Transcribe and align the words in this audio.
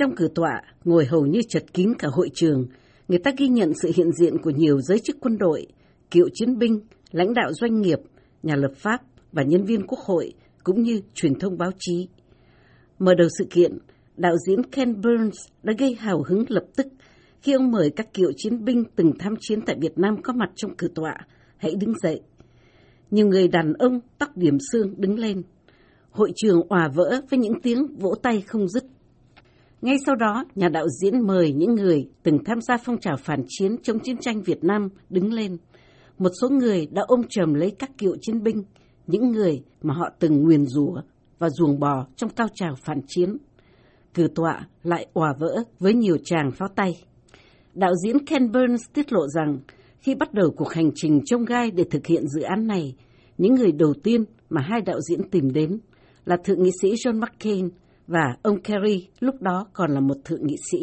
Trong 0.00 0.14
cử 0.14 0.28
tọa, 0.34 0.62
ngồi 0.84 1.04
hầu 1.04 1.26
như 1.26 1.40
chật 1.48 1.64
kín 1.72 1.92
cả 1.98 2.08
hội 2.12 2.30
trường, 2.34 2.66
người 3.08 3.18
ta 3.18 3.30
ghi 3.36 3.48
nhận 3.48 3.72
sự 3.82 3.90
hiện 3.96 4.12
diện 4.12 4.38
của 4.42 4.50
nhiều 4.50 4.80
giới 4.80 4.98
chức 4.98 5.16
quân 5.20 5.38
đội, 5.38 5.66
cựu 6.10 6.28
chiến 6.34 6.58
binh, 6.58 6.80
lãnh 7.10 7.34
đạo 7.34 7.52
doanh 7.52 7.80
nghiệp, 7.80 7.98
nhà 8.42 8.56
lập 8.56 8.72
pháp 8.76 9.02
và 9.32 9.42
nhân 9.42 9.64
viên 9.64 9.86
quốc 9.86 9.98
hội, 9.98 10.32
cũng 10.64 10.82
như 10.82 11.00
truyền 11.14 11.38
thông 11.38 11.58
báo 11.58 11.70
chí. 11.78 12.08
Mở 12.98 13.14
đầu 13.14 13.28
sự 13.38 13.44
kiện, 13.50 13.78
đạo 14.16 14.36
diễn 14.46 14.62
Ken 14.62 15.00
Burns 15.00 15.38
đã 15.62 15.72
gây 15.78 15.94
hào 15.94 16.22
hứng 16.28 16.44
lập 16.48 16.64
tức 16.76 16.86
khi 17.42 17.52
ông 17.52 17.70
mời 17.70 17.90
các 17.96 18.14
cựu 18.14 18.32
chiến 18.36 18.64
binh 18.64 18.84
từng 18.96 19.12
tham 19.18 19.34
chiến 19.40 19.60
tại 19.66 19.76
Việt 19.80 19.98
Nam 19.98 20.22
có 20.22 20.32
mặt 20.32 20.50
trong 20.56 20.76
cử 20.76 20.88
tọa, 20.94 21.14
hãy 21.56 21.74
đứng 21.74 21.92
dậy. 22.02 22.20
Nhiều 23.10 23.26
người 23.26 23.48
đàn 23.48 23.72
ông 23.72 24.00
tóc 24.18 24.36
điểm 24.36 24.58
xương 24.72 24.94
đứng 24.96 25.18
lên. 25.18 25.42
Hội 26.10 26.32
trường 26.36 26.68
òa 26.68 26.88
vỡ 26.94 27.20
với 27.30 27.38
những 27.38 27.60
tiếng 27.62 27.96
vỗ 27.98 28.14
tay 28.22 28.40
không 28.40 28.68
dứt. 28.68 28.84
Ngay 29.82 29.96
sau 30.06 30.14
đó, 30.14 30.44
nhà 30.54 30.68
đạo 30.68 30.86
diễn 31.00 31.26
mời 31.26 31.52
những 31.52 31.74
người 31.74 32.08
từng 32.22 32.44
tham 32.44 32.60
gia 32.60 32.76
phong 32.76 33.00
trào 33.00 33.16
phản 33.16 33.42
chiến 33.48 33.76
chống 33.82 33.98
chiến 34.00 34.16
tranh 34.20 34.42
Việt 34.42 34.64
Nam 34.64 34.88
đứng 35.10 35.32
lên. 35.32 35.56
Một 36.18 36.30
số 36.40 36.48
người 36.48 36.86
đã 36.86 37.02
ôm 37.06 37.22
chầm 37.28 37.54
lấy 37.54 37.70
các 37.70 37.90
cựu 37.98 38.16
chiến 38.20 38.42
binh, 38.42 38.62
những 39.06 39.32
người 39.32 39.62
mà 39.82 39.94
họ 39.94 40.08
từng 40.18 40.42
nguyền 40.42 40.66
rủa 40.66 41.00
và 41.38 41.50
ruồng 41.50 41.80
bò 41.80 42.06
trong 42.16 42.30
cao 42.30 42.48
trào 42.54 42.74
phản 42.74 43.00
chiến. 43.06 43.36
Cử 44.14 44.28
tọa 44.34 44.66
lại 44.82 45.06
òa 45.12 45.34
vỡ 45.38 45.62
với 45.78 45.94
nhiều 45.94 46.16
tràng 46.24 46.50
pháo 46.50 46.68
tay. 46.68 47.04
Đạo 47.74 47.92
diễn 48.04 48.24
Ken 48.26 48.52
Burns 48.52 48.82
tiết 48.92 49.12
lộ 49.12 49.28
rằng 49.28 49.58
khi 50.00 50.14
bắt 50.14 50.34
đầu 50.34 50.50
cuộc 50.56 50.72
hành 50.72 50.90
trình 50.94 51.20
trông 51.24 51.44
gai 51.44 51.70
để 51.70 51.84
thực 51.90 52.06
hiện 52.06 52.28
dự 52.28 52.40
án 52.40 52.66
này, 52.66 52.94
những 53.38 53.54
người 53.54 53.72
đầu 53.72 53.94
tiên 54.02 54.24
mà 54.50 54.60
hai 54.60 54.80
đạo 54.80 55.00
diễn 55.00 55.30
tìm 55.30 55.52
đến 55.52 55.78
là 56.24 56.36
thượng 56.44 56.62
nghị 56.62 56.70
sĩ 56.82 56.94
John 56.94 57.20
McCain 57.20 57.68
và 58.10 58.36
ông 58.42 58.60
Kerry 58.60 59.08
lúc 59.20 59.34
đó 59.40 59.66
còn 59.72 59.90
là 59.90 60.00
một 60.00 60.14
thượng 60.24 60.46
nghị 60.46 60.56
sĩ. 60.72 60.78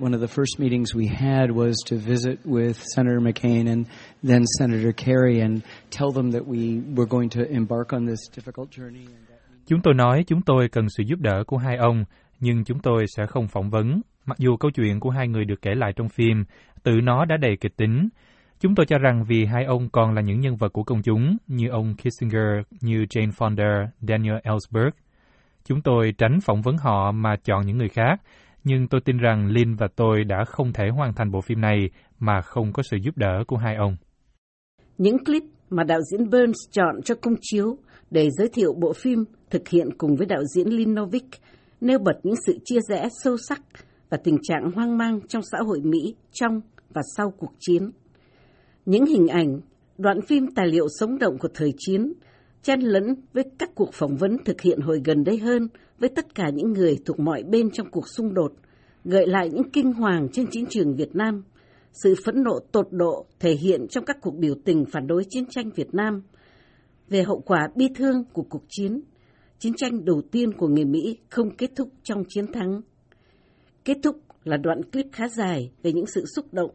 One 0.00 0.12
of 0.12 0.20
the 0.20 0.26
first 0.26 0.58
meetings 0.58 0.96
we 0.96 1.08
had 1.08 1.50
was 1.50 1.74
to 1.90 1.96
visit 2.06 2.38
with 2.44 2.72
Senator 2.96 3.22
McCain 3.22 3.68
and 3.68 3.86
then 4.28 4.42
Senator 4.58 4.90
Kerry 4.96 5.40
and 5.40 5.62
tell 5.98 6.10
them 6.14 6.32
that 6.32 6.42
we 6.42 6.94
were 6.96 7.06
going 7.10 7.28
to 7.30 7.40
embark 7.50 7.88
on 7.88 8.06
this 8.06 8.18
difficult 8.36 8.66
journey. 8.70 9.06
Chúng 9.66 9.80
tôi 9.82 9.94
nói 9.94 10.24
chúng 10.26 10.42
tôi 10.42 10.68
cần 10.68 10.86
sự 10.96 11.02
giúp 11.06 11.18
đỡ 11.20 11.44
của 11.46 11.56
hai 11.56 11.76
ông, 11.76 12.04
nhưng 12.40 12.64
chúng 12.64 12.78
tôi 12.78 13.04
sẽ 13.16 13.26
không 13.26 13.48
phỏng 13.48 13.70
vấn, 13.70 14.00
mặc 14.26 14.38
dù 14.38 14.56
câu 14.56 14.70
chuyện 14.70 15.00
của 15.00 15.10
hai 15.10 15.28
người 15.28 15.44
được 15.44 15.62
kể 15.62 15.70
lại 15.74 15.92
trong 15.96 16.08
phim, 16.08 16.44
tự 16.82 16.92
nó 17.02 17.24
đã 17.24 17.36
đầy 17.36 17.56
kịch 17.60 17.76
tính. 17.76 18.08
Chúng 18.60 18.74
tôi 18.74 18.86
cho 18.86 18.98
rằng 18.98 19.24
vì 19.28 19.44
hai 19.44 19.64
ông 19.64 19.88
còn 19.88 20.14
là 20.14 20.22
những 20.22 20.40
nhân 20.40 20.56
vật 20.56 20.72
của 20.72 20.82
công 20.82 21.02
chúng, 21.02 21.36
như 21.46 21.68
ông 21.68 21.94
Kissinger, 21.96 22.66
như 22.80 23.04
Jane 23.10 23.30
Fonda, 23.30 23.86
Daniel 24.00 24.36
Ellsberg, 24.42 24.90
Chúng 25.68 25.82
tôi 25.82 26.14
tránh 26.18 26.38
phỏng 26.42 26.62
vấn 26.62 26.76
họ 26.76 27.12
mà 27.12 27.36
chọn 27.44 27.66
những 27.66 27.78
người 27.78 27.88
khác, 27.88 28.16
nhưng 28.64 28.88
tôi 28.88 29.00
tin 29.04 29.18
rằng 29.18 29.46
Lin 29.46 29.74
và 29.74 29.88
tôi 29.96 30.24
đã 30.24 30.44
không 30.46 30.72
thể 30.72 30.88
hoàn 30.88 31.14
thành 31.14 31.30
bộ 31.30 31.40
phim 31.40 31.60
này 31.60 31.90
mà 32.18 32.40
không 32.40 32.72
có 32.72 32.82
sự 32.90 32.96
giúp 33.02 33.16
đỡ 33.16 33.44
của 33.46 33.56
hai 33.56 33.76
ông. 33.76 33.96
Những 34.98 35.24
clip 35.24 35.42
mà 35.70 35.84
đạo 35.84 36.00
diễn 36.10 36.30
Burns 36.30 36.58
chọn 36.70 37.02
cho 37.04 37.14
công 37.14 37.34
chiếu 37.40 37.78
để 38.10 38.30
giới 38.30 38.48
thiệu 38.48 38.74
bộ 38.80 38.92
phim 38.92 39.24
thực 39.50 39.68
hiện 39.68 39.88
cùng 39.98 40.16
với 40.16 40.26
đạo 40.26 40.42
diễn 40.54 40.68
Lin 40.68 40.94
Novick 40.94 41.40
nêu 41.80 41.98
bật 41.98 42.20
những 42.22 42.36
sự 42.46 42.58
chia 42.64 42.80
rẽ 42.88 43.08
sâu 43.22 43.36
sắc 43.48 43.60
và 44.10 44.18
tình 44.24 44.36
trạng 44.42 44.70
hoang 44.74 44.98
mang 44.98 45.20
trong 45.28 45.42
xã 45.52 45.58
hội 45.66 45.80
Mỹ 45.84 46.14
trong 46.32 46.60
và 46.94 47.02
sau 47.16 47.30
cuộc 47.38 47.52
chiến. 47.58 47.90
Những 48.86 49.06
hình 49.06 49.28
ảnh, 49.28 49.60
đoạn 49.98 50.20
phim 50.28 50.46
tài 50.54 50.66
liệu 50.66 50.86
sống 51.00 51.18
động 51.18 51.38
của 51.38 51.48
thời 51.54 51.72
chiến 51.78 52.12
chen 52.64 52.80
lẫn 52.80 53.14
với 53.32 53.44
các 53.58 53.70
cuộc 53.74 53.90
phỏng 53.92 54.16
vấn 54.16 54.36
thực 54.44 54.60
hiện 54.60 54.80
hồi 54.80 55.00
gần 55.04 55.24
đây 55.24 55.38
hơn 55.38 55.68
với 55.98 56.08
tất 56.08 56.34
cả 56.34 56.50
những 56.54 56.72
người 56.72 56.98
thuộc 57.04 57.20
mọi 57.20 57.42
bên 57.42 57.70
trong 57.70 57.90
cuộc 57.90 58.08
xung 58.08 58.34
đột, 58.34 58.52
gợi 59.04 59.26
lại 59.26 59.50
những 59.50 59.70
kinh 59.70 59.92
hoàng 59.92 60.28
trên 60.32 60.46
chiến 60.50 60.64
trường 60.70 60.94
Việt 60.94 61.14
Nam, 61.14 61.42
sự 61.92 62.14
phẫn 62.24 62.42
nộ 62.42 62.58
tột 62.72 62.86
độ 62.90 63.26
thể 63.40 63.54
hiện 63.54 63.86
trong 63.88 64.04
các 64.04 64.16
cuộc 64.20 64.34
biểu 64.36 64.54
tình 64.64 64.84
phản 64.92 65.06
đối 65.06 65.24
chiến 65.30 65.44
tranh 65.50 65.70
Việt 65.70 65.94
Nam, 65.94 66.22
về 67.08 67.22
hậu 67.22 67.40
quả 67.40 67.68
bi 67.76 67.88
thương 67.94 68.24
của 68.32 68.42
cuộc 68.42 68.62
chiến, 68.68 69.00
chiến 69.58 69.72
tranh 69.76 70.04
đầu 70.04 70.22
tiên 70.32 70.52
của 70.52 70.68
người 70.68 70.84
Mỹ 70.84 71.18
không 71.30 71.56
kết 71.56 71.70
thúc 71.76 71.88
trong 72.02 72.22
chiến 72.28 72.52
thắng. 72.52 72.80
Kết 73.84 73.96
thúc 74.02 74.16
là 74.44 74.56
đoạn 74.56 74.82
clip 74.82 75.06
khá 75.12 75.28
dài 75.28 75.70
về 75.82 75.92
những 75.92 76.06
sự 76.06 76.24
xúc 76.36 76.46
động 76.52 76.70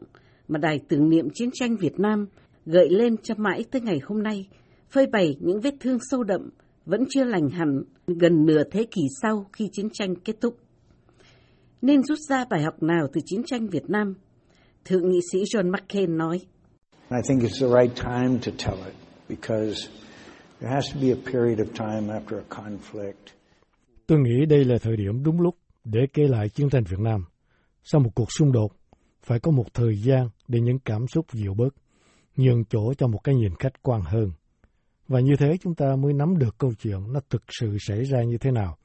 mà 0.47 0.59
Đài 0.59 0.79
tưởng 0.87 1.09
niệm 1.09 1.27
chiến 1.33 1.49
tranh 1.53 1.75
Việt 1.75 1.99
Nam 1.99 2.25
gợi 2.65 2.89
lên 2.89 3.17
cho 3.17 3.35
mãi 3.37 3.63
tới 3.71 3.81
ngày 3.81 3.99
hôm 4.03 4.23
nay 4.23 4.47
phơi 4.89 5.07
bày 5.07 5.35
những 5.39 5.61
vết 5.61 5.73
thương 5.79 5.97
sâu 6.11 6.23
đậm 6.23 6.49
vẫn 6.85 7.03
chưa 7.09 7.23
lành 7.23 7.49
hẳn 7.49 7.83
gần 8.07 8.45
nửa 8.45 8.63
thế 8.71 8.85
kỷ 8.91 9.01
sau 9.21 9.45
khi 9.53 9.69
chiến 9.71 9.89
tranh 9.93 10.15
kết 10.15 10.35
thúc. 10.41 10.57
Nên 11.81 12.03
rút 12.03 12.19
ra 12.29 12.45
bài 12.49 12.61
học 12.61 12.83
nào 12.83 13.07
từ 13.13 13.21
chiến 13.25 13.41
tranh 13.45 13.67
Việt 13.67 13.89
Nam? 13.89 14.13
Thượng 14.85 15.09
nghị 15.09 15.19
sĩ 15.31 15.39
John 15.43 15.71
McCain 15.71 16.17
nói. 16.17 16.39
I 17.11 17.17
think 17.27 17.43
it's 17.43 17.59
the 17.59 17.81
right 17.81 17.95
time 17.95 18.39
to 18.45 18.51
tell 18.65 18.85
it 18.85 18.93
because 19.29 19.89
there 20.59 20.73
has 20.73 20.93
to 20.93 20.99
be 21.01 21.09
a 21.11 21.31
period 21.31 21.59
of 21.59 21.73
time 21.73 22.13
after 22.19 22.37
a 22.37 22.45
conflict. 22.49 23.33
Tôi 24.07 24.19
nghĩ 24.19 24.45
đây 24.45 24.65
là 24.65 24.77
thời 24.81 24.97
điểm 24.97 25.23
đúng 25.23 25.41
lúc 25.41 25.55
để 25.83 25.99
kể 26.13 26.23
lại 26.27 26.49
chiến 26.49 26.69
tranh 26.69 26.83
Việt 26.83 26.99
Nam. 26.99 27.25
Sau 27.83 28.01
một 28.01 28.09
cuộc 28.15 28.31
xung 28.31 28.51
đột, 28.51 28.71
phải 29.23 29.39
có 29.39 29.51
một 29.51 29.73
thời 29.73 29.95
gian 29.95 30.29
để 30.47 30.59
những 30.59 30.79
cảm 30.79 31.07
xúc 31.07 31.25
dịu 31.31 31.53
bớt, 31.53 31.69
nhường 32.35 32.65
chỗ 32.65 32.93
cho 32.97 33.07
một 33.07 33.19
cái 33.23 33.35
nhìn 33.35 33.55
khách 33.59 33.83
quan 33.83 34.01
hơn. 34.01 34.31
Và 35.09 35.19
như 35.19 35.35
thế 35.39 35.57
chúng 35.61 35.75
ta 35.75 35.95
mới 35.95 36.13
nắm 36.13 36.37
được 36.37 36.57
câu 36.57 36.71
chuyện 36.79 37.13
nó 37.13 37.19
thực 37.29 37.43
sự 37.59 37.77
xảy 37.79 38.03
ra 38.03 38.23
như 38.23 38.37
thế 38.37 38.51
nào. 38.51 38.77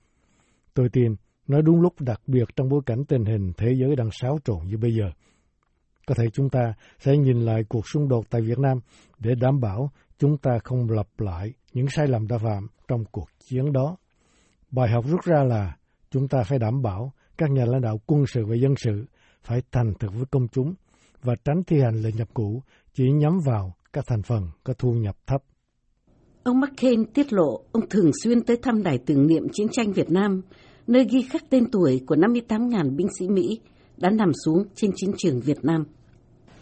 Tôi 0.75 0.89
tin 0.93 1.15
nói 1.47 1.62
đúng 1.62 1.81
lúc 1.81 2.01
đặc 2.01 2.21
biệt 2.27 2.45
trong 2.57 2.69
bối 2.69 2.81
cảnh 2.87 3.05
tình 3.05 3.25
hình 3.25 3.53
thế 3.57 3.75
giới 3.81 3.97
đang 3.97 4.09
xáo 4.21 4.39
trộn 4.45 4.67
như 4.67 4.77
bây 4.77 4.95
giờ. 4.95 5.05
Có 6.07 6.15
thể 6.19 6.25
chúng 6.33 6.51
ta 6.51 6.61
sẽ 6.99 7.17
nhìn 7.17 7.41
lại 7.41 7.65
cuộc 7.69 7.89
xung 7.89 8.09
đột 8.09 8.25
tại 8.31 8.41
Việt 8.41 8.59
Nam 8.59 8.79
để 9.19 9.35
đảm 9.41 9.61
bảo 9.61 9.91
chúng 10.19 10.39
ta 10.39 10.51
không 10.65 10.91
lặp 10.91 11.07
lại 11.19 11.53
những 11.73 11.87
sai 11.89 12.07
lầm 12.09 12.27
đã 12.27 12.39
phạm 12.39 12.67
trong 12.89 13.05
cuộc 13.11 13.29
chiến 13.39 13.73
đó. 13.73 13.97
Bài 14.71 14.91
học 14.91 15.05
rút 15.09 15.21
ra 15.25 15.45
là 15.45 15.77
chúng 16.11 16.29
ta 16.29 16.43
phải 16.43 16.59
đảm 16.59 16.83
bảo 16.83 17.12
các 17.39 17.51
nhà 17.51 17.65
lãnh 17.65 17.81
đạo 17.81 18.01
quân 18.06 18.25
sự 18.27 18.47
và 18.47 18.56
dân 18.56 18.75
sự 18.77 19.05
phải 19.43 19.62
thành 19.73 19.93
thực 20.01 20.12
với 20.15 20.25
công 20.31 20.49
chúng 20.49 20.75
và 21.23 21.35
tránh 21.45 21.62
thi 21.67 21.81
hành 21.81 22.03
lệnh 22.03 22.17
nhập 22.17 22.29
cũ 22.35 22.62
chỉ 22.93 23.05
nhắm 23.12 23.39
vào 23.47 23.75
các 23.93 24.05
thành 24.06 24.23
phần 24.23 24.51
có 24.65 24.75
thu 24.79 24.93
nhập 24.93 25.17
thấp. 25.27 25.43
Ông 26.44 26.60
McCain 26.60 27.05
tiết 27.05 27.32
lộ 27.32 27.60
ông 27.72 27.88
thường 27.91 28.10
xuyên 28.22 28.43
tới 28.43 28.56
thăm 28.62 28.82
đài 28.82 28.99
tưởng 28.99 29.27
niệm 29.27 29.43
chiến 29.53 29.66
tranh 29.72 29.93
Việt 29.93 30.10
Nam, 30.10 30.43
nơi 30.87 31.06
ghi 31.10 31.22
khắc 31.22 31.50
tên 31.50 31.71
tuổi 31.71 32.00
của 32.06 32.16
58.000 32.16 32.97
binh 32.97 33.06
sĩ 33.19 33.28
Mỹ 33.28 33.60
đã 33.97 34.10
nằm 34.10 34.32
xuống 34.44 34.65
trên 34.75 34.91
chiến 34.97 35.10
trường 35.19 35.41
Việt 35.41 35.65
Nam. 35.65 35.84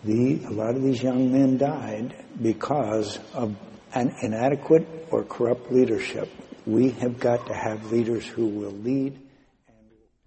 The, 0.04 0.12
a 0.44 0.50
lot 0.50 0.76
of 0.76 0.82
these 0.82 1.08
young 1.08 1.32
men 1.32 1.58
died 1.58 2.10
because 2.38 3.20
of 3.34 3.48
an 3.90 4.08
inadequate 4.22 4.84
or 5.16 5.24
corrupt 5.28 5.72
leadership. 5.72 6.28
We 6.66 6.90
have 7.00 7.14
got 7.20 7.40
to 7.48 7.54
have 7.54 7.96
leaders 7.96 8.24
who 8.36 8.44
will 8.44 8.84
lead. 8.84 9.12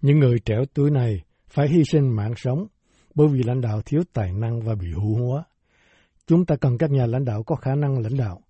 Những 0.02 0.18
người 0.18 0.38
trẻ 0.44 0.54
tuổi 0.74 0.90
này 0.90 1.22
phải 1.48 1.68
hy 1.68 1.82
sinh 1.92 2.16
mạng 2.16 2.34
sống 2.36 2.66
bởi 3.14 3.28
vì 3.28 3.42
lãnh 3.42 3.60
đạo 3.60 3.82
thiếu 3.86 4.02
tài 4.12 4.32
năng 4.32 4.60
và 4.60 4.74
bị 4.74 4.86
hữu 4.92 5.26
hóa. 5.26 5.44
Chúng 6.26 6.46
ta 6.46 6.56
cần 6.56 6.78
các 6.78 6.90
nhà 6.90 7.06
lãnh 7.06 7.24
đạo 7.24 7.42
có 7.42 7.56
khả 7.56 7.74
năng 7.74 7.98
lãnh 7.98 8.16
đạo 8.16 8.40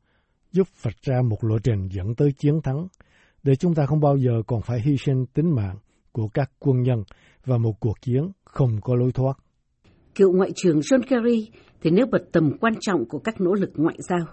giúp 0.56 0.68
vạch 0.82 1.02
ra 1.02 1.22
một 1.22 1.44
lộ 1.44 1.58
trình 1.58 1.88
dẫn 1.90 2.14
tới 2.14 2.32
chiến 2.32 2.60
thắng, 2.64 2.86
để 3.42 3.56
chúng 3.56 3.74
ta 3.74 3.86
không 3.86 4.00
bao 4.00 4.16
giờ 4.16 4.42
còn 4.46 4.62
phải 4.62 4.80
hy 4.80 4.96
sinh 4.96 5.26
tính 5.34 5.54
mạng 5.54 5.76
của 6.12 6.28
các 6.28 6.50
quân 6.58 6.82
nhân 6.82 7.02
và 7.44 7.58
một 7.58 7.72
cuộc 7.80 8.00
chiến 8.00 8.30
không 8.44 8.80
có 8.80 8.94
lối 8.94 9.12
thoát. 9.12 9.34
Cựu 10.14 10.32
Ngoại 10.36 10.50
trưởng 10.56 10.80
John 10.80 11.02
Kerry 11.08 11.50
thì 11.82 11.90
nêu 11.90 12.06
bật 12.12 12.22
tầm 12.32 12.58
quan 12.60 12.74
trọng 12.80 13.04
của 13.08 13.18
các 13.18 13.40
nỗ 13.40 13.54
lực 13.54 13.70
ngoại 13.74 13.96
giao. 14.08 14.26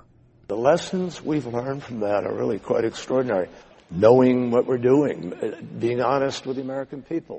The 0.50 0.56
lessons 0.72 1.22
we've 1.22 1.51
learned 1.51 1.84
from 1.84 2.00
that 2.01 2.23
are 2.23 2.35
really 2.40 2.59
quite 2.67 2.84
extraordinary. 2.84 3.47
Knowing 3.91 4.50
what 4.51 4.63
we're 4.63 4.84
doing, 4.84 5.31
being 5.81 6.00
honest 6.00 6.47
with 6.47 6.53
the 6.53 6.61
American 6.61 7.01
people. 7.01 7.38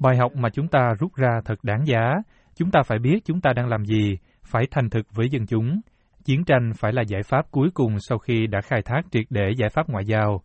Bài 0.00 0.16
học 0.16 0.32
mà 0.36 0.48
chúng 0.50 0.68
ta 0.68 0.94
rút 1.00 1.14
ra 1.14 1.40
thật 1.44 1.54
đáng 1.62 1.86
giá. 1.86 2.14
Chúng 2.54 2.70
ta 2.70 2.82
phải 2.86 2.98
biết 2.98 3.24
chúng 3.24 3.40
ta 3.40 3.52
đang 3.56 3.68
làm 3.68 3.84
gì, 3.84 4.18
phải 4.42 4.66
thành 4.70 4.90
thực 4.90 5.06
với 5.14 5.28
dân 5.30 5.46
chúng, 5.46 5.80
Chiến 6.24 6.44
tranh 6.44 6.72
phải 6.76 6.92
là 6.92 7.02
giải 7.02 7.22
pháp 7.22 7.50
cuối 7.50 7.68
cùng 7.74 7.96
sau 8.08 8.18
khi 8.18 8.46
đã 8.46 8.60
khai 8.60 8.82
thác 8.82 9.02
triệt 9.10 9.24
để 9.30 9.52
giải 9.58 9.68
pháp 9.68 9.88
ngoại 9.88 10.04
giao. 10.04 10.42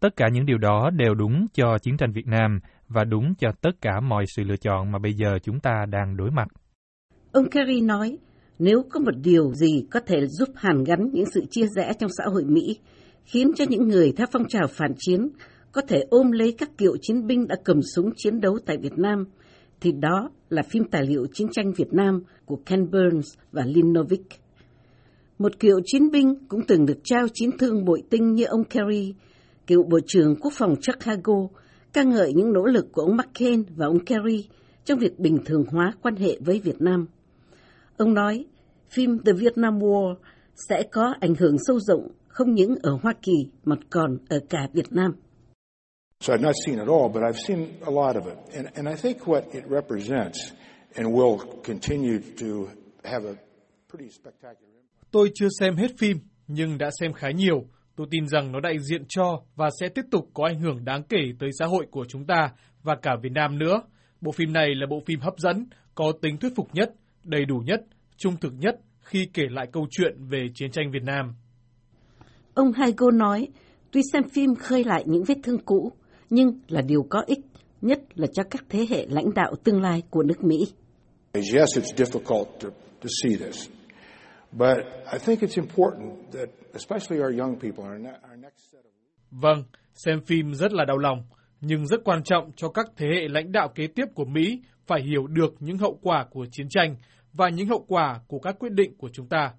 Tất 0.00 0.16
cả 0.16 0.28
những 0.32 0.46
điều 0.46 0.58
đó 0.58 0.90
đều 0.90 1.14
đúng 1.14 1.46
cho 1.54 1.78
chiến 1.82 1.96
tranh 1.96 2.12
Việt 2.12 2.26
Nam 2.26 2.60
và 2.88 3.04
đúng 3.04 3.34
cho 3.38 3.48
tất 3.60 3.70
cả 3.80 4.00
mọi 4.00 4.24
sự 4.36 4.42
lựa 4.42 4.56
chọn 4.56 4.92
mà 4.92 4.98
bây 4.98 5.12
giờ 5.12 5.38
chúng 5.42 5.60
ta 5.60 5.86
đang 5.90 6.16
đối 6.16 6.30
mặt. 6.30 6.48
Ông 7.32 7.50
Kerry 7.50 7.80
nói, 7.80 8.18
nếu 8.58 8.84
có 8.90 9.00
một 9.00 9.16
điều 9.22 9.54
gì 9.54 9.86
có 9.90 10.00
thể 10.06 10.26
giúp 10.26 10.48
hàn 10.54 10.84
gắn 10.84 11.10
những 11.12 11.26
sự 11.34 11.44
chia 11.50 11.66
rẽ 11.76 11.92
trong 11.98 12.10
xã 12.18 12.24
hội 12.32 12.44
Mỹ, 12.44 12.78
khiến 13.24 13.52
cho 13.56 13.64
những 13.68 13.88
người 13.88 14.12
theo 14.16 14.26
phong 14.32 14.48
trào 14.48 14.66
phản 14.70 14.92
chiến 14.98 15.28
có 15.72 15.82
thể 15.88 16.04
ôm 16.10 16.32
lấy 16.32 16.54
các 16.58 16.70
cựu 16.78 16.96
chiến 17.02 17.26
binh 17.26 17.46
đã 17.48 17.56
cầm 17.64 17.80
súng 17.94 18.10
chiến 18.16 18.40
đấu 18.40 18.58
tại 18.66 18.76
Việt 18.82 18.98
Nam, 18.98 19.24
thì 19.80 19.92
đó 19.92 20.30
là 20.48 20.62
phim 20.62 20.84
tài 20.84 21.06
liệu 21.06 21.26
chiến 21.32 21.48
tranh 21.52 21.72
Việt 21.72 21.92
Nam 21.92 22.22
của 22.44 22.56
Ken 22.66 22.90
Burns 22.90 23.38
và 23.52 23.62
Lynn 23.66 23.92
Novick. 23.92 24.43
Một 25.44 25.60
cựu 25.60 25.80
chiến 25.84 26.10
binh 26.10 26.34
cũng 26.48 26.60
từng 26.68 26.86
được 26.86 26.98
trao 27.04 27.26
chiến 27.34 27.50
thương 27.58 27.84
bội 27.84 28.02
tinh 28.10 28.34
như 28.34 28.44
ông 28.44 28.64
Kerry, 28.64 29.14
cựu 29.66 29.82
Bộ 29.82 29.98
trưởng 30.06 30.36
Quốc 30.40 30.52
phòng 30.56 30.74
Chicago, 30.76 31.48
ca 31.92 32.02
ngợi 32.02 32.32
những 32.32 32.52
nỗ 32.52 32.64
lực 32.64 32.92
của 32.92 33.02
ông 33.02 33.16
McCain 33.16 33.64
và 33.76 33.86
ông 33.86 34.04
Kerry 34.04 34.48
trong 34.84 34.98
việc 34.98 35.18
bình 35.18 35.38
thường 35.44 35.64
hóa 35.70 35.92
quan 36.02 36.16
hệ 36.16 36.38
với 36.40 36.60
Việt 36.60 36.80
Nam. 36.80 37.06
Ông 37.96 38.14
nói, 38.14 38.44
phim 38.90 39.18
The 39.24 39.32
Vietnam 39.32 39.78
War 39.78 40.14
sẽ 40.68 40.82
có 40.92 41.14
ảnh 41.20 41.34
hưởng 41.34 41.56
sâu 41.66 41.80
rộng 41.80 42.08
không 42.28 42.54
những 42.54 42.74
ở 42.82 42.98
Hoa 43.02 43.14
Kỳ 43.22 43.48
mà 43.64 43.76
còn 43.90 44.18
ở 44.28 44.38
cả 44.48 44.68
Việt 44.72 44.92
Nam. 44.92 45.12
So 46.20 46.34
I've 46.34 46.42
not 46.42 46.54
seen 46.66 46.78
it 46.78 46.88
all, 46.88 47.08
but 47.14 47.22
I've 47.22 47.40
seen 47.46 47.68
a 47.80 47.90
lot 47.90 48.16
of 48.16 48.26
it. 48.26 48.38
And, 48.54 48.66
and 48.74 48.88
I 48.88 48.94
think 49.02 49.26
what 49.26 49.42
it 49.52 49.64
represents 49.68 50.52
and 50.94 51.06
will 51.06 51.38
continue 51.64 52.18
to 52.40 52.46
have 53.02 53.28
a 53.28 53.34
pretty 53.88 54.10
spectacular 54.10 54.74
impact. 54.74 54.83
Tôi 55.14 55.30
chưa 55.34 55.48
xem 55.60 55.76
hết 55.76 55.90
phim, 55.98 56.18
nhưng 56.48 56.78
đã 56.78 56.90
xem 57.00 57.12
khá 57.12 57.30
nhiều. 57.30 57.64
Tôi 57.96 58.06
tin 58.10 58.28
rằng 58.28 58.52
nó 58.52 58.60
đại 58.60 58.78
diện 58.78 59.04
cho 59.08 59.42
và 59.56 59.68
sẽ 59.80 59.88
tiếp 59.88 60.02
tục 60.10 60.30
có 60.34 60.46
ảnh 60.46 60.60
hưởng 60.60 60.84
đáng 60.84 61.02
kể 61.02 61.18
tới 61.38 61.50
xã 61.58 61.66
hội 61.66 61.86
của 61.90 62.04
chúng 62.08 62.26
ta 62.26 62.52
và 62.82 62.96
cả 63.02 63.10
Việt 63.22 63.32
Nam 63.32 63.58
nữa. 63.58 63.82
Bộ 64.20 64.32
phim 64.32 64.52
này 64.52 64.74
là 64.74 64.86
bộ 64.90 65.02
phim 65.06 65.20
hấp 65.20 65.34
dẫn, 65.38 65.66
có 65.94 66.12
tính 66.22 66.36
thuyết 66.38 66.52
phục 66.56 66.74
nhất, 66.74 66.94
đầy 67.24 67.44
đủ 67.44 67.56
nhất, 67.66 67.80
trung 68.16 68.36
thực 68.40 68.52
nhất 68.58 68.80
khi 69.00 69.28
kể 69.34 69.42
lại 69.50 69.66
câu 69.72 69.86
chuyện 69.90 70.16
về 70.28 70.46
chiến 70.54 70.70
tranh 70.70 70.90
Việt 70.90 71.02
Nam. 71.02 71.34
Ông 72.54 72.72
Haigo 72.72 73.10
nói, 73.10 73.48
tuy 73.90 74.00
xem 74.12 74.22
phim 74.28 74.54
khơi 74.54 74.84
lại 74.84 75.04
những 75.06 75.24
vết 75.24 75.36
thương 75.42 75.58
cũ, 75.64 75.92
nhưng 76.30 76.60
là 76.68 76.82
điều 76.82 77.06
có 77.10 77.22
ích, 77.26 77.40
nhất 77.82 78.00
là 78.14 78.26
cho 78.32 78.42
các 78.50 78.64
thế 78.68 78.86
hệ 78.90 79.06
lãnh 79.10 79.34
đạo 79.34 79.54
tương 79.64 79.82
lai 79.82 80.02
của 80.10 80.22
nước 80.22 80.44
Mỹ. 80.44 80.58
Yes, 81.32 81.78
it's 81.78 81.94
difficult 81.96 82.44
to, 82.44 82.68
to 83.00 83.08
see 83.22 83.36
this, 83.36 83.68
but 84.58 84.78
I 85.12 85.18
think 85.18 85.42
it's 85.42 85.56
important 85.56 86.32
that, 86.32 86.48
especially 86.74 87.22
our 87.22 87.40
young 87.40 87.56
people, 87.56 87.84
our, 87.84 87.98
ne- 87.98 88.18
our 88.30 88.36
next 88.36 88.70
set 88.72 88.80
of 88.80 88.94
Vâng, 89.30 89.64
xem 89.94 90.20
phim 90.26 90.54
rất 90.54 90.72
là 90.72 90.84
đau 90.84 90.98
lòng, 90.98 91.22
nhưng 91.60 91.86
rất 91.86 92.00
quan 92.04 92.22
trọng 92.24 92.50
cho 92.56 92.68
các 92.68 92.86
thế 92.96 93.06
hệ 93.06 93.28
lãnh 93.28 93.52
đạo 93.52 93.68
kế 93.74 93.86
tiếp 93.86 94.04
của 94.14 94.24
Mỹ 94.24 94.62
phải 94.86 95.02
hiểu 95.02 95.26
được 95.26 95.54
những 95.60 95.78
hậu 95.78 95.98
quả 96.02 96.26
của 96.30 96.46
chiến 96.50 96.66
tranh 96.70 96.96
và 97.32 97.48
những 97.48 97.68
hậu 97.68 97.84
quả 97.88 98.20
của 98.28 98.38
các 98.38 98.56
quyết 98.58 98.72
định 98.72 98.96
của 98.98 99.08
chúng 99.12 99.28
ta. 99.28 99.52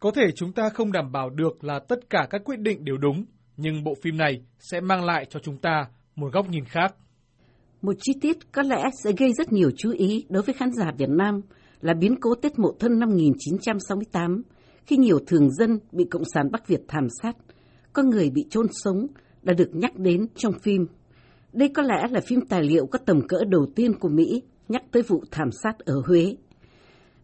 Có 0.00 0.10
thể 0.10 0.30
chúng 0.36 0.52
ta 0.52 0.68
không 0.68 0.92
đảm 0.92 1.12
bảo 1.12 1.30
được 1.30 1.64
là 1.64 1.78
tất 1.88 2.10
cả 2.10 2.26
các 2.30 2.42
quyết 2.44 2.58
định 2.58 2.84
đều 2.84 2.96
đúng, 2.96 3.24
nhưng 3.56 3.84
bộ 3.84 3.94
phim 4.02 4.16
này 4.16 4.42
sẽ 4.58 4.80
mang 4.80 5.04
lại 5.04 5.26
cho 5.30 5.40
chúng 5.40 5.58
ta 5.58 5.84
một 6.16 6.32
góc 6.32 6.48
nhìn 6.48 6.64
khác. 6.64 6.94
Một 7.82 7.92
chi 8.00 8.12
tiết 8.20 8.52
có 8.52 8.62
lẽ 8.62 8.84
sẽ 9.04 9.12
gây 9.18 9.32
rất 9.32 9.52
nhiều 9.52 9.70
chú 9.76 9.90
ý 9.90 10.26
đối 10.28 10.42
với 10.42 10.54
khán 10.54 10.72
giả 10.72 10.92
Việt 10.98 11.08
Nam 11.08 11.40
là 11.80 11.94
biến 11.94 12.16
cố 12.20 12.34
Tết 12.34 12.58
mộ 12.58 12.72
Thân 12.78 12.98
năm 12.98 13.08
1968, 13.10 14.42
khi 14.86 14.96
nhiều 14.96 15.18
thường 15.26 15.50
dân 15.50 15.78
bị 15.92 16.04
Cộng 16.10 16.24
sản 16.34 16.50
Bắc 16.52 16.68
Việt 16.68 16.80
thảm 16.88 17.06
sát, 17.22 17.36
có 17.92 18.02
người 18.02 18.30
bị 18.30 18.44
chôn 18.50 18.66
sống 18.70 19.06
đã 19.42 19.54
được 19.58 19.70
nhắc 19.72 19.96
đến 19.96 20.26
trong 20.34 20.52
phim. 20.62 20.86
Đây 21.52 21.68
có 21.68 21.82
lẽ 21.82 22.06
là 22.10 22.20
phim 22.20 22.40
tài 22.48 22.62
liệu 22.62 22.86
có 22.86 22.98
tầm 23.06 23.20
cỡ 23.28 23.44
đầu 23.48 23.66
tiên 23.76 23.92
của 24.00 24.08
Mỹ 24.08 24.42
nhắc 24.68 24.82
tới 24.92 25.02
vụ 25.02 25.22
thảm 25.30 25.48
sát 25.62 25.78
ở 25.78 25.94
Huế. 26.06 26.36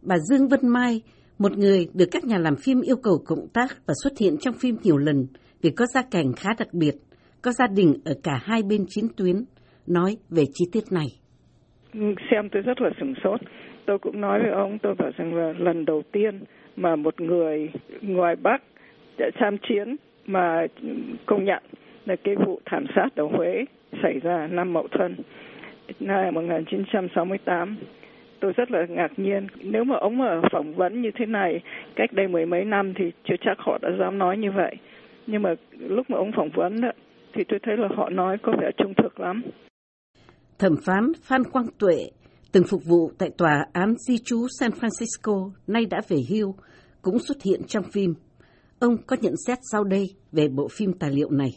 Bà 0.03 0.17
Dương 0.19 0.49
Vân 0.49 0.69
Mai, 0.69 1.03
một 1.39 1.59
người 1.59 1.89
được 1.95 2.09
các 2.11 2.25
nhà 2.25 2.39
làm 2.39 2.57
phim 2.57 2.81
yêu 2.81 2.97
cầu 2.97 3.23
cộng 3.27 3.49
tác 3.49 3.87
và 3.87 3.95
xuất 4.03 4.19
hiện 4.19 4.37
trong 4.41 4.55
phim 4.55 4.77
nhiều 4.83 4.97
lần 4.97 5.27
vì 5.63 5.71
có 5.71 5.87
gia 5.95 6.03
cảnh 6.03 6.33
khá 6.37 6.51
đặc 6.59 6.69
biệt, 6.73 6.95
có 7.43 7.53
gia 7.53 7.67
đình 7.67 7.95
ở 8.05 8.15
cả 8.23 8.39
hai 8.43 8.63
bên 8.63 8.85
chiến 8.89 9.05
tuyến, 9.17 9.45
nói 9.87 10.17
về 10.31 10.45
chi 10.55 10.65
tiết 10.73 10.93
này. 10.93 11.07
Xem 12.31 12.49
tôi 12.53 12.63
rất 12.63 12.81
là 12.81 12.91
sửng 13.01 13.15
sốt. 13.25 13.41
Tôi 13.87 13.99
cũng 13.99 14.21
nói 14.21 14.43
với 14.43 14.51
ông, 14.51 14.79
tôi 14.79 14.95
bảo 14.95 15.11
rằng 15.17 15.35
là 15.35 15.55
lần 15.59 15.85
đầu 15.85 16.03
tiên 16.13 16.41
mà 16.77 16.97
một 16.97 17.21
người 17.21 17.71
ngoài 18.03 18.37
Bắc 18.37 18.63
đã 19.19 19.31
tham 19.35 19.57
chiến 19.69 19.97
mà 20.27 20.67
công 21.27 21.45
nhận 21.45 21.63
là 22.07 22.17
cái 22.25 22.35
vụ 22.37 22.61
thảm 22.65 22.87
sát 22.95 23.09
ở 23.17 23.25
Huế 23.25 23.65
xảy 24.03 24.21
ra 24.23 24.47
năm 24.47 24.73
Mậu 24.73 24.89
Thân 24.91 25.17
năm 26.01 26.35
1968 26.35 27.77
tôi 28.41 28.53
rất 28.57 28.71
là 28.71 28.87
ngạc 28.89 29.13
nhiên. 29.17 29.47
Nếu 29.61 29.85
mà 29.85 29.97
ông 29.97 30.23
ở 30.23 30.41
phỏng 30.53 30.75
vấn 30.75 31.03
như 31.03 31.11
thế 31.19 31.27
này 31.27 31.61
cách 31.97 32.13
đây 32.13 32.29
mười 32.29 32.47
mấy 32.47 32.65
năm 32.65 32.95
thì 32.95 33.13
chưa 33.25 33.35
chắc 33.41 33.59
họ 33.59 33.79
đã 33.83 33.89
dám 34.01 34.19
nói 34.19 34.37
như 34.37 34.53
vậy. 34.53 34.77
Nhưng 35.27 35.43
mà 35.43 35.55
lúc 35.79 36.11
mà 36.11 36.19
ông 36.19 36.33
phỏng 36.37 36.51
vấn 36.55 36.81
đó, 36.81 36.91
thì 37.33 37.45
tôi 37.45 37.59
thấy 37.63 37.77
là 37.77 37.89
họ 37.97 38.11
nói 38.11 38.39
có 38.43 38.53
vẻ 38.61 38.71
trung 38.77 38.95
thực 38.95 39.21
lắm. 39.21 39.43
Thẩm 40.59 40.73
phán 40.87 41.13
Phan 41.23 41.45
Quang 41.53 41.67
Tuệ 41.79 41.97
từng 42.57 42.65
phục 42.71 42.85
vụ 42.85 43.11
tại 43.19 43.31
tòa 43.39 43.67
án 43.73 43.95
di 43.97 44.19
trú 44.25 44.47
San 44.61 44.71
Francisco 44.71 45.51
nay 45.67 45.87
đã 45.91 46.01
về 46.09 46.17
hưu 46.31 46.55
cũng 47.03 47.19
xuất 47.19 47.43
hiện 47.43 47.61
trong 47.67 47.85
phim. 47.93 48.15
Ông 48.81 48.97
có 49.07 49.17
nhận 49.21 49.33
xét 49.47 49.59
sau 49.73 49.85
đây 49.85 50.07
về 50.33 50.49
bộ 50.49 50.69
phim 50.79 50.93
tài 51.01 51.11
liệu 51.11 51.31
này. 51.31 51.51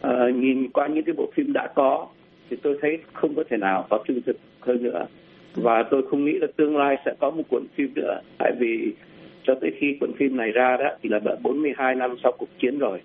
À, 0.00 0.10
nhìn 0.34 0.70
qua 0.72 0.88
những 0.88 1.04
cái 1.04 1.14
bộ 1.18 1.30
phim 1.34 1.52
đã 1.52 1.72
có 1.74 2.08
thì 2.50 2.56
tôi 2.62 2.78
thấy 2.82 2.98
không 3.12 3.34
có 3.36 3.44
thể 3.50 3.56
nào 3.56 3.86
có 3.90 3.98
trung 4.06 4.20
thực 4.26 4.36
hơn 4.60 4.82
nữa 4.82 5.06
và 5.54 5.84
tôi 5.90 6.02
không 6.10 6.24
nghĩ 6.24 6.32
là 6.40 6.46
tương 6.56 6.76
lai 6.76 6.96
sẽ 7.04 7.14
có 7.20 7.30
một 7.30 7.42
cuộn 7.50 7.62
phim 7.76 7.94
nữa 7.94 8.20
tại 8.38 8.52
vì 8.58 8.94
cho 9.42 9.54
tới 9.60 9.70
khi 9.80 9.96
cuộn 10.00 10.12
phim 10.18 10.36
này 10.36 10.50
ra 10.50 10.76
đó 10.76 10.90
thì 11.02 11.08
là 11.08 11.18
42 11.42 11.94
năm 11.94 12.16
sau 12.22 12.32
cuộc 12.38 12.48
chiến 12.58 12.78
rồi 12.78 13.00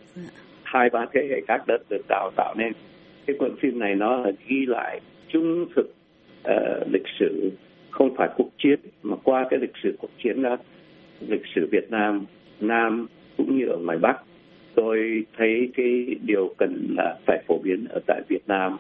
hai 0.63 0.89
ba 0.89 1.06
thế 1.13 1.21
hệ 1.30 1.41
khác 1.47 1.68
đã 1.68 1.77
được 1.89 2.06
đào 2.09 2.31
tạo 2.35 2.53
nên 2.57 2.73
cái 3.25 3.35
cuộn 3.39 3.51
phim 3.62 3.80
này 3.80 3.95
nó 3.95 4.18
là 4.18 4.31
ghi 4.47 4.65
lại 4.68 5.01
trung 5.27 5.65
thực 5.75 5.96
uh, 6.51 6.88
lịch 6.94 7.07
sử 7.19 7.51
không 7.91 8.09
phải 8.17 8.29
cuộc 8.38 8.49
chiến 8.57 8.79
mà 9.03 9.15
qua 9.23 9.47
cái 9.49 9.59
lịch 9.59 9.73
sử 9.83 9.95
cuộc 10.01 10.11
chiến 10.23 10.44
đó 10.44 10.57
lịch 11.19 11.45
sử 11.55 11.67
Việt 11.71 11.91
Nam 11.91 12.25
Nam 12.59 13.07
cũng 13.38 13.57
như 13.57 13.65
ở 13.67 13.77
ngoài 13.77 13.97
Bắc 14.01 14.15
tôi 14.75 14.97
thấy 15.38 15.71
cái 15.77 16.15
điều 16.23 16.53
cần 16.57 16.95
là 16.97 17.19
phải 17.27 17.44
phổ 17.47 17.57
biến 17.63 17.85
ở 17.89 17.99
tại 18.07 18.21
Việt 18.29 18.47
Nam 18.47 18.77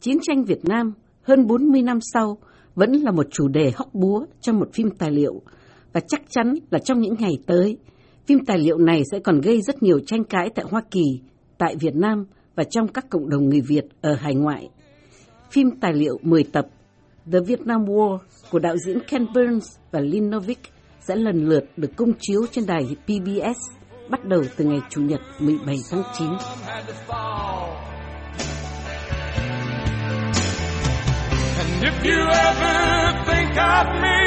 Chiến 0.00 0.16
tranh 0.22 0.44
Việt 0.44 0.64
Nam 0.68 0.92
hơn 1.22 1.46
40 1.46 1.82
năm 1.82 1.98
sau 2.12 2.36
vẫn 2.74 2.92
là 2.92 3.10
một 3.10 3.26
chủ 3.30 3.48
đề 3.48 3.70
hóc 3.74 3.88
búa 3.92 4.26
trong 4.40 4.58
một 4.58 4.68
phim 4.74 4.90
tài 4.98 5.10
liệu 5.10 5.42
và 5.92 6.00
chắc 6.08 6.22
chắn 6.30 6.54
là 6.70 6.78
trong 6.78 7.00
những 7.00 7.14
ngày 7.18 7.32
tới, 7.46 7.76
phim 8.26 8.38
tài 8.44 8.58
liệu 8.58 8.78
này 8.78 9.02
sẽ 9.12 9.18
còn 9.18 9.40
gây 9.40 9.60
rất 9.62 9.82
nhiều 9.82 10.00
tranh 10.06 10.24
cãi 10.24 10.50
tại 10.54 10.64
Hoa 10.70 10.82
Kỳ, 10.90 11.20
tại 11.58 11.76
Việt 11.80 11.94
Nam 11.94 12.24
và 12.54 12.64
trong 12.64 12.88
các 12.88 13.10
cộng 13.10 13.28
đồng 13.28 13.48
người 13.48 13.60
Việt 13.60 13.84
ở 14.00 14.14
hải 14.14 14.34
ngoại. 14.34 14.68
Phim 15.50 15.70
tài 15.80 15.92
liệu 15.94 16.18
10 16.22 16.44
tập 16.52 16.66
The 17.26 17.40
Vietnam 17.46 17.84
War 17.84 18.18
của 18.50 18.58
đạo 18.58 18.76
diễn 18.86 19.00
Ken 19.08 19.26
Burns 19.34 19.66
và 19.90 20.00
Lynn 20.00 20.30
Novick 20.30 20.72
sẽ 21.00 21.16
lần 21.16 21.48
lượt 21.48 21.64
được 21.76 21.90
công 21.96 22.12
chiếu 22.20 22.46
trên 22.52 22.66
đài 22.66 22.96
PBS 23.04 23.58
bắt 24.08 24.24
đầu 24.24 24.42
từ 24.56 24.64
ngày 24.64 24.80
Chủ 24.90 25.00
nhật 25.00 25.20
17 25.38 25.76
tháng 25.90 26.02
9. 26.18 26.28
And 31.58 31.84
if 31.84 32.04
you 32.04 32.18
ever 32.30 33.14
think 33.26 33.56
of 33.56 33.86
me, 34.02 34.26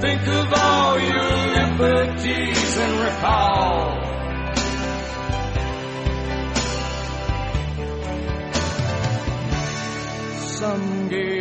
think 0.00 0.20
of 0.26 0.52
all 0.52 0.98
your 0.98 1.32
liberties 1.56 2.78
and 2.78 2.92
recall. 3.00 4.08
Someday. 10.60 11.37